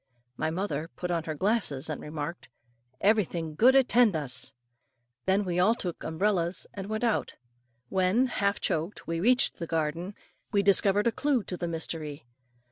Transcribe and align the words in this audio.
My 0.35 0.49
mother 0.49 0.87
put 0.95 1.11
on 1.11 1.25
her 1.25 1.35
glasses, 1.35 1.87
and 1.87 2.01
remarked, 2.01 2.49
"Every 3.01 3.23
good 3.25 3.31
thing 3.75 3.75
attend 3.75 4.15
us!" 4.15 4.51
Then 5.27 5.45
we 5.45 5.59
all 5.59 5.75
took 5.75 6.03
umbrellas, 6.03 6.65
and 6.73 6.87
went 6.87 7.03
out. 7.03 7.35
When, 7.89 8.25
half 8.25 8.59
choked, 8.59 9.05
we 9.05 9.19
reached 9.19 9.59
the 9.59 9.67
garden, 9.67 10.15
we 10.51 10.63
discovered 10.63 11.05
a 11.05 11.11
clue 11.11 11.43
to 11.43 11.55
the 11.55 11.67
mystery. 11.67 12.25